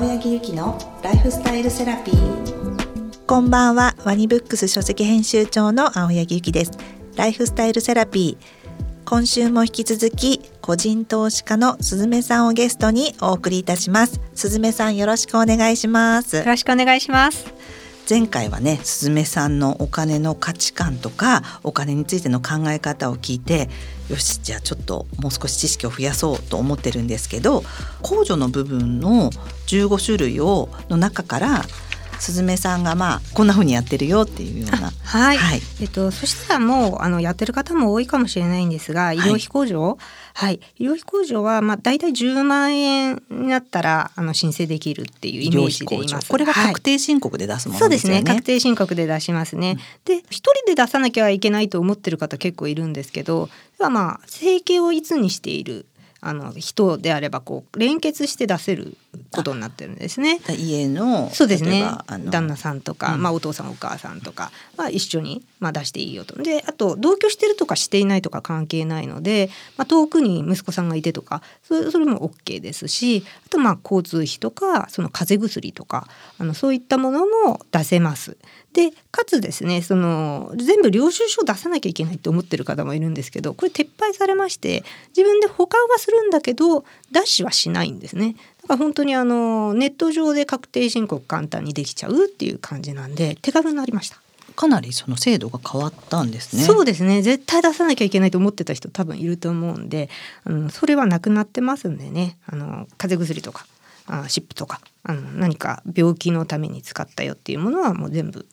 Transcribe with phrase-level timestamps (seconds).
[0.00, 3.26] 青柳ゆきのライフスタイルセラピー。
[3.26, 3.94] こんばんは。
[4.02, 6.72] ワニブックス書籍編集長の青柳ゆきです。
[7.16, 9.04] ライフスタイルセラピー。
[9.04, 14.22] 今週も引き続き個人投資家のすずめさんをゲストにお送りいたします。
[14.34, 16.36] すずめさんよろしくお願いします。
[16.36, 17.44] よろしくお願いします。
[18.08, 23.68] 前回はねすずめさんのお金の価値観とかお金についての考え方を聞いて
[24.08, 27.60] よしじゃあちょっともう少し知識を増やそうと思ってるんですけど
[28.02, 29.30] 控除の部分の
[29.66, 31.64] 15種類をの中から
[32.20, 34.90] すずめさんがまあこんな風にやってるよっていうような。
[34.90, 39.96] はい、はい、えっとそしたらもうあのやってる方も多いかもしれないんですが医療費控除、はい、
[40.34, 46.28] はい、医療費控除はまあ大体10万円になったらあの申請できるっていうイメージでいます。
[46.28, 47.80] これが確定申告で出すもの、ね。
[47.80, 48.22] はい、そうですね。
[48.22, 55.86] 確定申告で出しますね、うん、で一人で出さなきゃいけないと思ってる方結構いるんですけどはまあ生計をいつにしている
[56.20, 58.96] あの人であればこう連結して出せる
[59.30, 60.40] ことになってるんですね。
[60.58, 61.84] 家のそうですね
[62.26, 66.40] 旦那さんとか、うん、まあ、お父さんお母さんとかは一緒に、まあ、出していいよと。
[66.42, 76.08] であと同居してるとかしていないとか関係ないので、まあ、遠くに息子さんがいてとかそれも OK ですしあとまあ交通費とかその風邪薬とか
[76.38, 78.36] あのそういったものも出せます。
[78.72, 88.36] でかつですねその全部領収書を出さなきゃいけないって思ってる方もいるんですけどこれ撤廃されまして自分で保管はするんだけどダッシュはしないんですね。
[88.70, 94.18] だから本当にあのネット上で確定申告簡単にできちゃうっていう感じなんで手軽になりました。
[94.54, 96.62] かなりその制度が変わったんですね。
[96.62, 97.20] そうですね。
[97.20, 100.08] 絶対出さなきゃいけないと思ってた人多分いると思うんで、
[100.44, 102.38] あのそれはなくなってますんでね。
[102.46, 103.66] あの風邪薬とか
[104.06, 108.46] あ湿布とかあの何か病気のために使ったよっていうものはもう全部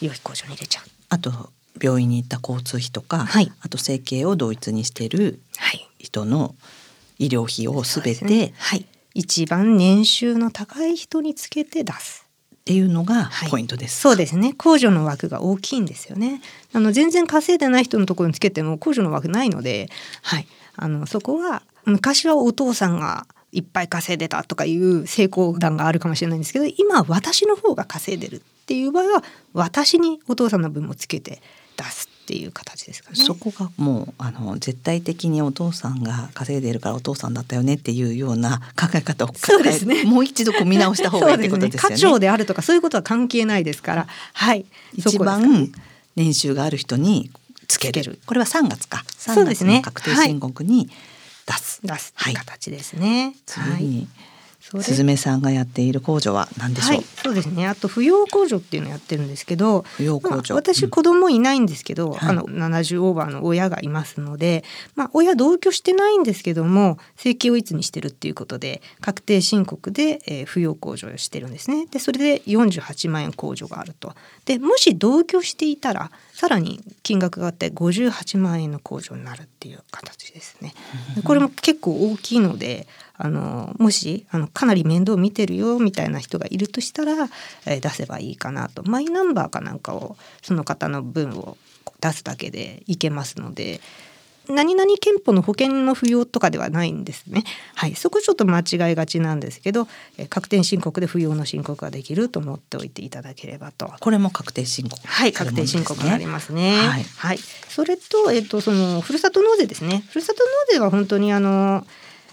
[0.00, 0.84] 医療費控除に入れちゃう。
[1.10, 5.40] あと病院に行った交通費とか、はい、あと生計を同一にしている
[5.98, 6.54] 人の
[7.18, 12.26] 医療費をすべて、ね、はい、一番年収の高い人につけて出す。
[12.50, 14.54] っていうのがポイントです、はい、そうですね。
[14.56, 16.42] 控除の枠が大きいんですよね。
[16.74, 19.88] あの全然稼いでない人のところにつけても控除の枠ないので
[20.22, 20.46] はい。
[20.76, 31.40] あのそこは昔はお父さんがいっぱい稼いでたとかいう成功談があるかもしれないんですけど今私の方が稼いでるっていう場合は私にお父さんの分もつけて
[31.76, 33.16] 出すっていう形ですかね。
[33.16, 40.04] そこがもうあの絶対的にお父さんが稼いでいるからお父さんだったよねっていうような考え方をそうですね。
[40.04, 41.94] もう一度こう見直した方がいいってことですよね。
[41.94, 44.66] 課長であるとかそういうことは関係ないですから、はい。
[44.92, 45.72] 一番
[46.16, 47.30] 年収がある人に
[47.66, 48.20] つける。
[48.26, 49.04] これは3月か。
[49.08, 50.90] 3月の確定申告に
[51.46, 51.80] 出す。
[51.82, 53.34] 出す形ですね。
[53.48, 54.06] はい。
[54.06, 54.37] す
[54.72, 57.66] ずめさんがやっている控除は何でしょう、はい、そうですね。
[57.66, 64.64] あと扶養控除っていうのをやってるんですけど扶養控除、まあ、私子供いないんですけど、うん、あの70オーバーの親がいますので、
[64.94, 71.86] まあ、親同居してないんですけども生計をいつにしてるっていうことで確定申告で、えー、扶養控除をしてるんですね。
[71.86, 74.14] でそれで48万円控除があると。
[74.44, 80.74] でもし同居していたらさらに金額があって58万円の控除になるっていう形ですね。
[81.24, 82.86] これも結構大きいので
[83.18, 87.28] あのもしあのかなり面倒見てるよみたいな人がいるとしたら、
[87.66, 91.56] えー、出せばいいかなとマイナンバーかなんかをその方の分を
[92.00, 93.80] 出すだけでいけますので
[94.48, 97.44] 何々憲法の保険の不要とかではないんですね。
[97.74, 99.86] はい、そこちょっと間違いがちなんですけど、
[100.16, 103.92] え確定申告で不要の申告ができると思っておいていただければと。
[104.00, 106.78] これも確定申告、ね、はい、確定申告がありますね。
[106.78, 110.04] はい、はい、それとえっとそのふるさと納税ですね。
[110.08, 111.86] ふるさと納税は本当にあの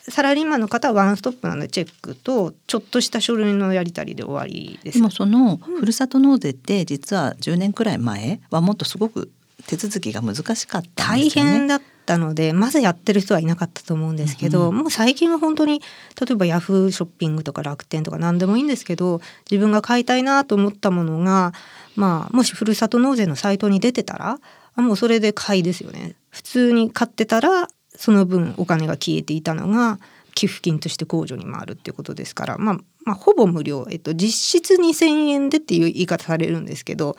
[0.09, 4.99] サラリーマンの方はワンストップなのでチェックとちょっとした書類のやり取りで終わりです。
[4.99, 9.31] でもそのふるさと納税って実は10年くらい前はもっとすごく
[9.67, 21.53] 手続きが難しかった、ね、大変だったのでまずやってる人はいなかったと思うんですけど、うん、もう最近は本当に例えばヤフーショッピングとか楽天とか何でもいいんですけど自分が買いたいなと思ったものが、
[21.95, 24.39] まあ、もしふるさと納税のサイトに出てたら
[24.75, 26.15] もうそれで買いですよね。
[26.29, 29.99] 普通に買ってたらその分お金が消えていたのが
[30.33, 32.75] 寄付金として控除に回るっていうことですから、まあ、
[33.05, 37.15] まあほぼ無料、えっと、実質2,000円でっていう言い方されるんですけど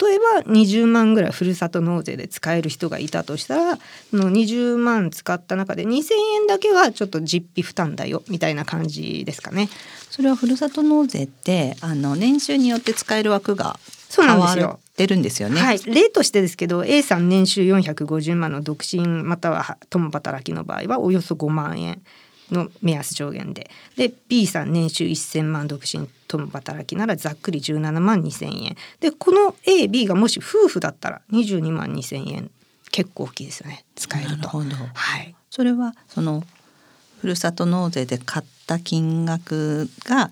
[0.00, 3.78] 例えば20万ぐらいふるさと納税で使える人がいたとしたら
[4.10, 9.68] その20万使った中で2,000円だけはちょっと実費負担だよみたいな感じですかね。
[10.10, 13.78] それはふるさと納税ってあの年収によって使える枠が
[14.08, 14.80] そうなんですよ。
[15.00, 15.60] てるんですよね。
[15.60, 22.02] はい、例としてですけど A さん年収450万の独身または共働きの場合はおよそ5万円
[22.54, 23.70] の目安上限で。
[23.96, 28.76] で B さん年収1,000万独身共働きならざっくり17万2,000円。
[29.00, 32.50] でこの AB がもし夫婦だったら22万2,000円。
[32.90, 33.84] 結構大きいですよね。
[33.94, 34.60] 使えると。
[34.60, 36.44] るはい、それはその
[37.20, 40.30] ふるさと納税で買った金額が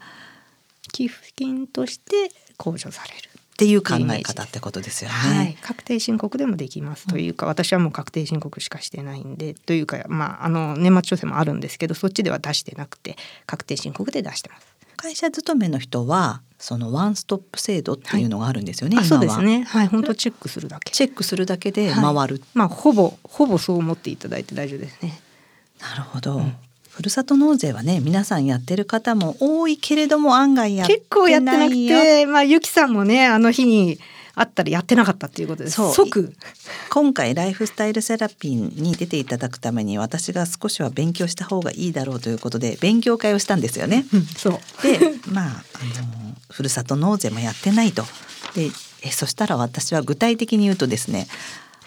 [0.92, 3.28] 寄付金として控除される。
[3.58, 5.16] っていう考え方ってことですよね。
[5.16, 13.16] はい、確定申告でもできますというか、うん、私はもう確定申告しかしてないんでというかまああの年末調整もあるんですけどそっちでは出してなくて
[13.46, 14.68] 確定申告で出してます。
[14.96, 18.96] 会社勤めの人はそのワンストップ制度っていうのがあるんですよね。
[18.96, 19.64] はい、そうですね。
[19.64, 20.92] はい、本当チェックするだけ。
[20.92, 22.12] チェックするだけで回る。
[22.12, 25.20] はい、まあほぼほぼそう思っていただいて大丈夫ですね。
[25.80, 26.36] なるほど。
[26.36, 26.56] うん
[26.98, 34.00] ふるさと納税はね皆さんやってる方も多いけれども案外や結構やってなくてまあゆきさんもねあの日に
[34.34, 35.76] あったらやってなかったっていうことです。
[35.92, 36.34] 即。
[36.90, 44.04] 今回ライフスタイルセラピーに出ていただくために私が少しは勉強した方がいいだろうということで勉強会をしたんですよね。
[44.12, 44.52] うん、そう。
[44.82, 44.98] で
[45.30, 45.62] まああの
[46.50, 48.02] ふるさと納税もやってないと。
[48.56, 48.72] で
[49.02, 51.28] えそしたら私は具体的に言うとですね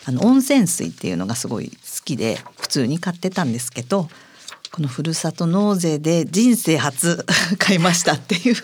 [0.05, 1.75] あの温泉水っていうのがすごい好
[2.05, 4.07] きで普通に買ってたんですけど
[4.71, 7.25] このふるさと納税で人生初
[7.59, 8.55] 買いましたっていう。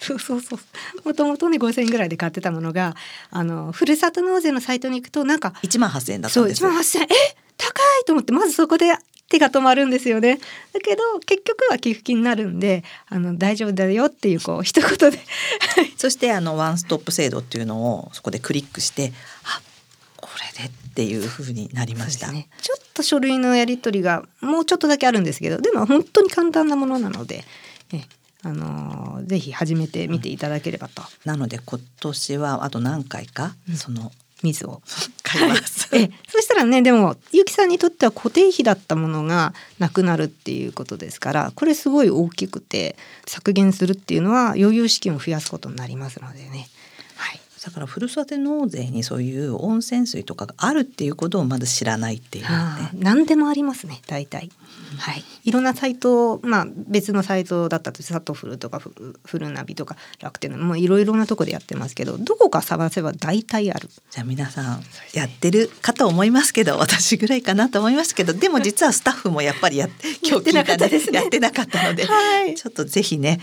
[0.00, 0.58] そうそうそう。
[1.04, 2.94] もともとね5,000円ぐらいで買ってたものが
[3.30, 6.62] あのふるさと納税のサイトに行くとなんか1万8,000円だったんです。
[6.62, 6.68] よ。
[6.68, 7.04] そう1万8,000円。
[7.04, 7.36] え？
[7.56, 8.94] 高いと思ってまずそこで
[9.28, 10.38] 手が止まるんですよね。
[10.72, 15.18] だけど結局は寄付金になるんであの大丈夫だよっていうこう一言で。
[15.96, 19.12] そしてあのワンストップ制度っていうのをそこでクリックして
[19.44, 19.60] あ
[20.16, 27.44] これでっていうふうになりました、ね、ちょっと書類のやり取りがもうちょっとだけあるんですけどでも本当に簡単なものなので
[27.94, 28.02] え
[28.42, 34.10] あのぜひ始めてみていただければと、うん、なので今年はあと何回か、うん、その
[34.42, 34.82] 水を
[35.22, 36.10] 買います、はい、え。
[36.26, 46.66] そしたらねでもゆきさんにとっては固定費だったものがなくなるっていうことですからこれすごい大きくて削減するっていうのは余裕資金を増やすことになりますのでね
[47.68, 52.50] だからふるさと納税にそういう温泉水とかがあるっていうことをまだ知らないっていうね。
[52.94, 54.50] 何でもありますね大体、
[54.92, 55.22] うん、はい。
[55.44, 63.90] いろんなサイトまあ別のサイトだったとサトフルとかフルナビとか楽天もいろいろなとこでやってますけどどこか探せば大体ある。
[64.10, 64.82] じゃあ皆さん
[65.12, 69.90] やってるかと思いますけど私ぐらいかなと思いますけどでも実はスタッフもやっぱりや
[70.22, 73.40] 今日聞いたね やってなかったので、はい、ちょっとぜひね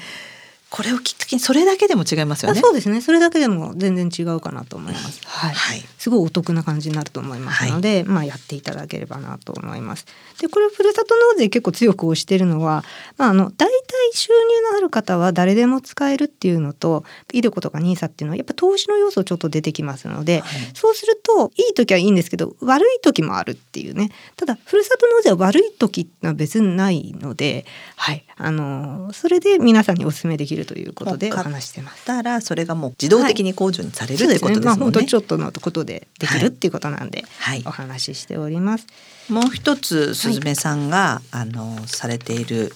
[0.76, 2.60] これをきっかけにそれだけでも違いますよね。
[2.60, 3.00] そうですね。
[3.00, 5.22] それだけでも全然違うかなと思います。
[5.26, 5.54] はい。
[5.54, 10.06] はい、すごいお得な感じになると思いますので、はい、まあやっていただければなと思います。
[10.42, 12.84] で、これふるさと納税結構強く推しているのは、
[13.16, 13.70] まああの大体
[14.16, 24.10] 収入のある方は誰でも使えるっていうのと、イデコとかニーサっていうのはやっぱ投資の要素ちょっと出てきますので、はい、そうするといい時はいいんですけど悪い時もあるっていうね。
[24.36, 28.26] ただふるさと納税は悪い時ってのは別にないので、はい。
[28.38, 32.06] あのそれで皆さんにお勧めできるということでお話してます。
[32.06, 34.66] たらそれがもう自動的に控除にされる、はい、ということですね。
[34.66, 38.88] まあ本当ちょっとのことでできるっていうことなんで、はい、お話ししております。
[39.30, 42.74] もう一つすずめさんが、はい、あのされている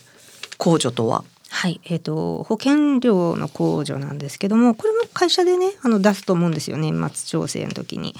[0.57, 1.23] 控除とは？
[1.51, 8.15] はい、えーと、保険料の控除なんですけどもこれも会社でねあの出すと思うんですよ年末調整の時に。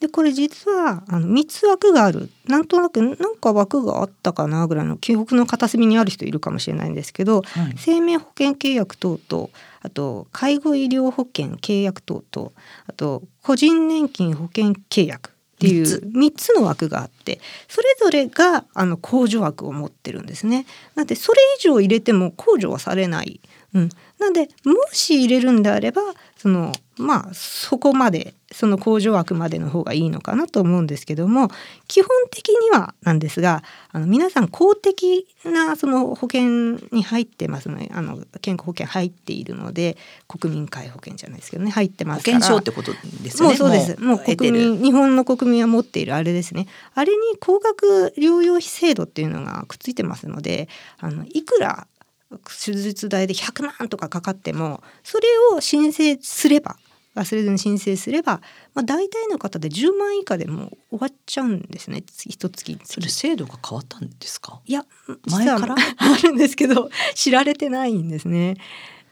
[0.00, 9.48] でこれ実はあの3つ枠があるなんとなくなんか枠があったかなぐらいの記憶の片隅にある人いるかもしれないんですけど、はい、生命保険契約等々
[9.80, 12.50] あと介護医療保険契約等々
[12.86, 20.66] あと個人年金保険契約っていう3つの枠があってそれぞれがあの控除枠を持ってるんですね。
[20.94, 23.40] なんでそれ以上入れても控除はされない。
[23.74, 26.02] うん、なんでもし入れるんであれば
[26.36, 31.48] そのまあそこまでその工場枠までの方がいいのかなと思うんですけども
[31.88, 42.38] 基本的にはなんですがあの皆さん公的なその保険に入ってますのであの健康保険入っているので国民皆保険じゃないですけどね入ってますから。
[42.38, 42.92] 保険証ってこと
[43.22, 43.48] ですね？
[43.48, 44.00] もうそうです。
[44.00, 46.66] もう国民日本の国民は持っているあれですね。
[46.94, 50.68] あれに高額療養費制度っていうのがくっついてますので
[50.98, 51.86] あのいくら
[52.30, 56.76] 手術代で100万とかかかってもそれを申請すれば
[57.14, 58.42] 忘れずに申請すれば、
[58.74, 62.04] まあ、大体の方で10万以下でも終わっちゃうんですね。
[62.28, 64.60] 一月それ制度が変わったんですか？
[64.66, 64.84] いや
[65.30, 65.74] 前から？
[65.74, 68.56] あるんですけど知られてないんですね。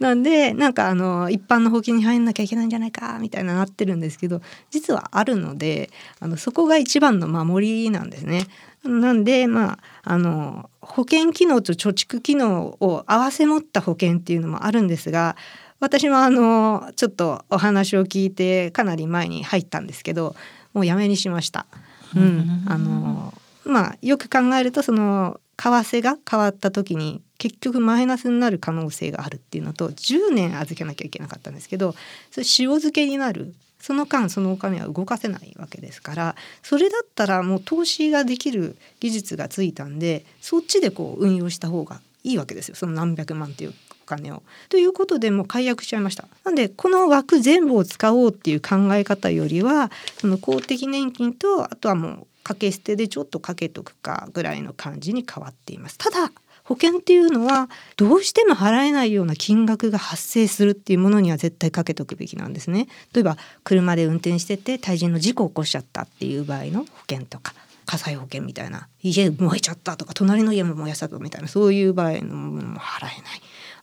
[0.01, 8.47] なんでなんかあの一般の保険に入んなきゃいけないんじゃないかみたいななってるんですけど実はあるのであのそこが一番の守りなんですね。
[8.83, 15.37] なんでまああの保険機能と貯蓄機能を併せ持った保険っていうのもあるんですが
[15.81, 20.37] 私もあのちょっとお話を聞いてかなり前に入ったんですけど
[20.75, 21.67] もうやめにしました。
[22.15, 23.33] うん、あの
[23.65, 31.95] まあよく考えるとその為替が変わった時に結局マイナスになる可能性があるっていうのと10年預けなきゃいけなかったんですけど
[32.31, 44.43] それ塩漬けになるその間そのお金は動かせないわけですからそれだったらもう投資ができる技術がついたんでそっちでこう運用した方がいいわけですよその何百万っていうお金を。
[44.69, 46.29] ということでもう解約しちゃいました。
[46.45, 55.99] なんでこの枠全部を使おうっていう考え方よりはその公的年金とあとはもう掛け捨てでちょっとかけとくかぐらいの感じに変わっています。
[55.99, 56.31] ただ
[56.65, 62.89] 保険っていうのはどうしても払えないような金額が発生するっていうものには絶対かけとくべきなんですね。
[63.13, 67.55] 例えば車で運転してて対人の事故を起こしちゃったっていう場合の保険とか
[67.87, 73.21] 火災保険みたいな家燃えちゃったとか隣の家も燃やしたとみたいなそういう場合のものも払えない。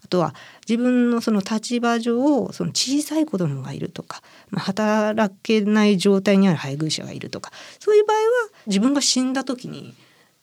[0.03, 0.33] あとは
[0.67, 8.23] 自分のその立場上その小さい子供がいるとか、まあ、働けない状態にある配偶者がいるとかそういう場合は
[8.67, 9.93] 自分が死んだ時に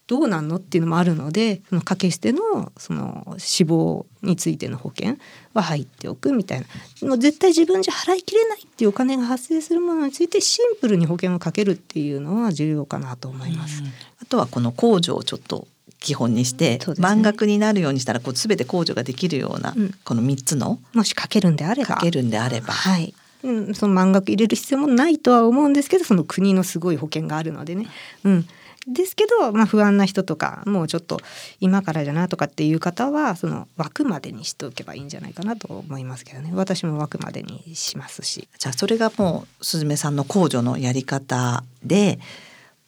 [0.08, 5.16] どうなんのっていうのもあるのでその掛け捨てのその死亡についての保険
[5.52, 6.66] は入っておくみたいな
[7.06, 13.82] もう絶対自分じゃ払いきれないっていうお金が発生するものについてシンプルに保険をかけるっていうのは重要かなと思います。
[14.22, 15.68] あとはこの控除をちょっと
[16.00, 19.74] 基本にして、ね、満額になるようにしたらこう全て控除ができるような、
[20.04, 21.96] この3つのもしかけるんであれば。
[21.96, 27.86] かけるんであれば、はい、うん、その満額入れる必要もないとは思うんですけどその国のすごい保険があるのでね、
[28.24, 28.48] うん、
[28.86, 31.20] ですけど、まあ、不安な人とかもうちょっと
[31.60, 36.50] 今からじゃなとかっていう方はその枠までにしておけばいいんじゃないかなと思いますけどね。
[36.54, 38.48] 私も枠までにしますし。
[38.58, 42.18] じゃあそれがもうすずめさんの控除のやり方で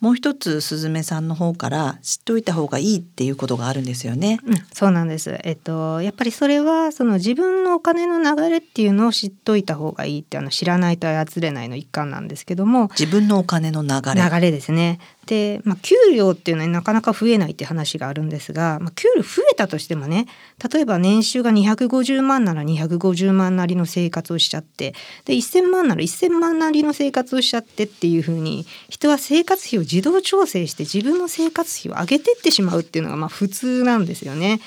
[0.00, 4.40] もう一つすずめさんの方から知っておいた方がいいっていうことがあるんですよね。
[4.46, 5.38] うん、そうなんです。
[5.44, 12.88] えっとやっぱりそれはその自分のお金の流れっていうのを知っといた方がいいってあの知らないと操れないの一環なんですけども。
[12.98, 14.22] 自分のお金の流れ。
[14.22, 15.00] 流れですね。
[15.30, 20.26] で、まあ、給料っていうのはなかなか増えないって話があるんですが、まあ、給料増えたとしてもね
[20.72, 24.92] 例えば年収が250万なら250万なりの生活をしちゃって
[25.26, 34.60] で1,000万なら1,000万なりの生活をしちゃってっていうふうに人は生活費を自動調整して自分の生活費を上げてってしまうっていうのがまあ普通なんですよね。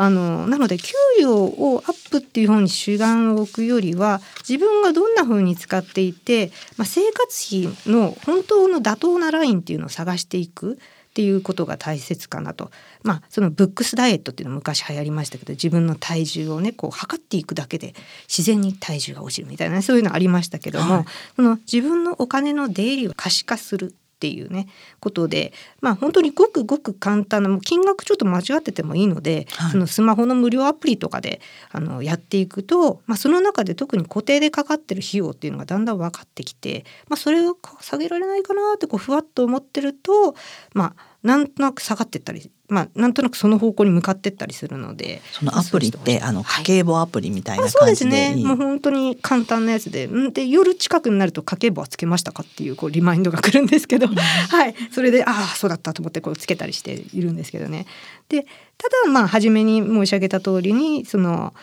[0.00, 10.76] あのなので給料をアップっていう方に主眼を置くよりは自分がどんな風に使っていて、まあ、生活費の本当の妥当なラインっていうのを探していくっ
[11.14, 12.70] ていうことが大切かなと。
[13.02, 17.94] まあそのブックスダイエットっていうの昔流行りましたけど自分の体重をねこう測っていくだけで
[18.28, 24.66] 自然に体重が落ちるみたいなそういうのありましたけども、はい、その自分のお金の出入りを可視化するっていうね
[24.98, 40.34] ことでまあ本当にごくごく簡単なもう金額ちょっと間違っててもいいので、はい、そのスマホの無料アプリとかであのやっていくと、まあ、その中で特に固定でかかってる費用っていうのがだんだん分かってきて、まあ、それを下げられないかなってこうふわっと思ってると
[40.74, 50.06] まあなんとなく下がってったりまあなんとなくその方向に向かってったりするのでそのアプリってあの家計簿アプリみたいな感じで、はい、そうですねもう本当に簡単なやつで。
[50.06, 54.74] で夜近くになると家計簿はつけましたかっていうこうリマインドが来るんですけど、はい。
[54.92, 57.86] それでああそうだったと思ってこうつけたりしているんですけどね。
[58.28, 58.42] で
[58.76, 61.54] ただまあ初めに申し上げた通りにその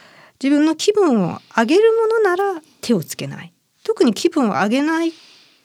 [0.43, 3.53] 自分の気分を上げるものなら手をつけない。
[3.83, 5.13] 特に気分を上げない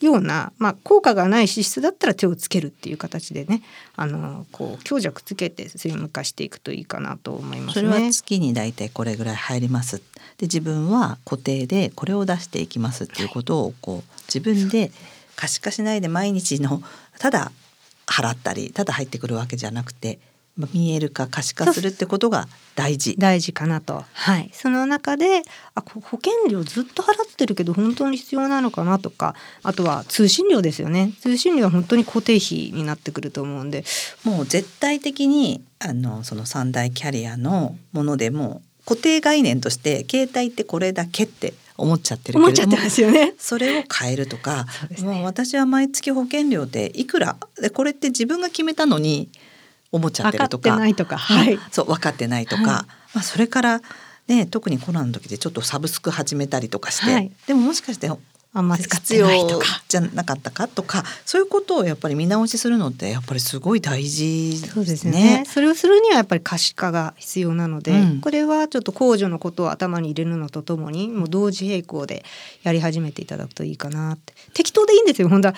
[0.00, 3.62] ような、まあ、効果がない支出だったら手をつけるっていう形でね
[3.96, 9.98] あのこう強弱つけてスリム化していくといいかなと思います、ね、それは月に大体これぐらい入ります。
[9.98, 14.90] で自分は固定でこれを出していきますっていうことをこう自分で
[15.36, 16.82] 可視化しないで毎日の
[17.18, 17.52] ただ
[18.06, 20.18] 払ったりただ入ってくるわけじゃなくて
[20.72, 23.16] 見えるか可視化するってことが大事。
[23.18, 24.04] 大事かなと。
[24.12, 24.50] はい。
[24.52, 25.42] その中で
[25.74, 31.12] あ保険料ずっと払ってるけど本当に必要なのかなとかあとは通信料ですよね。
[31.20, 33.84] 通信料は本当に固定費になってくると思うんで。
[34.24, 43.34] もう絶対的にあのその三大キャリアのものでも固定概念として携帯ってこれだけって思っちゃってる思っちゃってますよね。
[43.38, 49.30] それを変えるとか、ね、もう私は毎月保険料でいくらでこれって自分が決めたのに
[49.92, 50.76] 思っちゃってるとか。
[50.76, 53.80] ないとか、はい、そう分かってないとか、はい、まあ、それから
[54.26, 58.10] ね特にコロナの時でちょっとサブスク始めたりとかして、はい、でももしかして
[58.52, 59.66] あんま使ってないとか。
[59.88, 64.72] じゃなかったかとかそういうことをやっぱり見直しするのってやっぱりすごい大事ですね。
[64.72, 65.44] そうですね。
[65.46, 72.24] それをするにはやっぱり可視化が必要なので、うん、これはちょっと控除のことを頭に入れるのとともにもう同時並行で
[72.62, 74.34] やり始めていただくといいかなって。
[74.52, 75.28] 適当でいいんですよ。
[75.28, 75.54] 本当は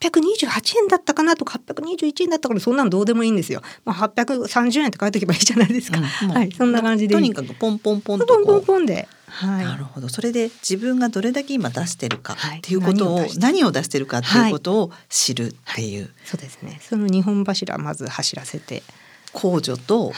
[0.00, 3.62] 828円だったかなとか821円だったからそんなのどうでもいいんですよ。
[3.84, 5.98] まあ、830円って書いておけばいいじゃないですか。
[5.98, 10.08] うん、はいそんな感じでとにかくポンポンポンとポンポンポンではい、なるほど。
[10.08, 16.80] それで自分がどれだけ今出してるかっていうことを、はい、何を出してるかっていうことを知るっていう、はい、そうですね。
[16.80, 18.82] その日本柱まず走らせて
[19.32, 20.12] 控除と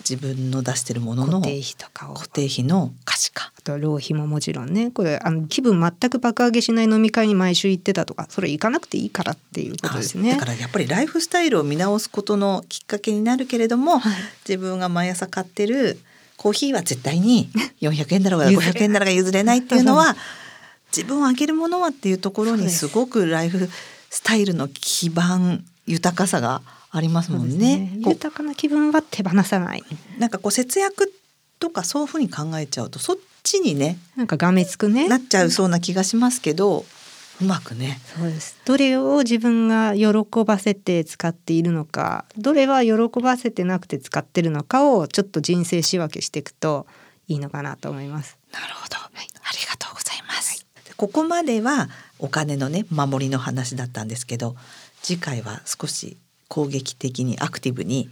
[0.00, 2.14] 自分の出してるものの固定費とかを。
[2.14, 4.90] 固定費の可視化あとは浪費ももちろんね。
[4.90, 10.32] これあの気分全く爆上げしない飲み会に毎週行ってたとかそれ行かなくていいからっていうことですね。
[10.32, 14.12] だからやっぱりライフスタイルを見直すことのきっかけになるけれども、はい。
[14.48, 15.98] 自分が毎朝買ってる
[16.38, 17.50] コーヒーは絶対に
[17.82, 18.72] 400円だろうが譲れない。
[18.72, 20.16] 500円だろうが譲れないっていうのは
[20.96, 22.86] 自分をあげるものはっていうところにす。
[22.86, 23.68] ごくライフ
[24.08, 27.90] スタイルの基盤豊かさがありますもんね。
[28.02, 29.84] こう豊かな気分は手放さない。
[30.18, 31.12] なんかこう節約
[31.58, 35.08] とかそういうふうに考えちゃうとそっちにねなんかがめつくね。
[35.08, 36.86] なっちゃうそうな気がしますけど
[37.40, 38.00] うまくね。
[38.16, 38.58] そうです。
[38.64, 46.86] どれを自分が喜ばせて使っているのかどれは喜ばせてなくて使ってるのかをちょっと人生仕分けしていくと
[47.28, 48.38] いいのかなと思います。
[48.52, 50.66] なるほど、ありがとうございます、
[50.96, 54.56] ここまではお金のね守りの話だったんですけど
[55.02, 56.16] 次回は少し
[56.48, 58.10] 攻撃的にアクティブに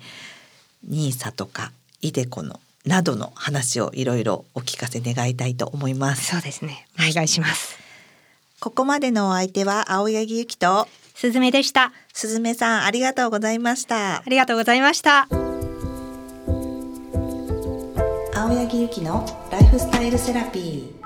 [0.85, 6.27] ニーサとかイデコのなどの話をいろいろお聞かせ願いたいと思います。
[6.27, 6.87] そうですね。
[6.97, 7.76] お願いします。
[8.67, 11.93] ここまでのお相手は青柳ゆきとすずめでした。
[12.13, 15.29] すずめさんありがとうございましたありがとうございました。
[18.35, 21.06] 青柳ゆきのライフスタイルセラピー